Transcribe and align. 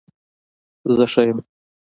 زه 0.97 1.05
ښه 1.11 1.21
يم 1.31 1.39